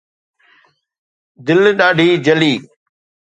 [1.45, 2.53] دل ڏاڍي جلي